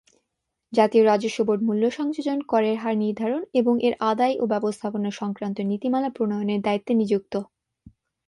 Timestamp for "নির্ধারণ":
2.97-3.41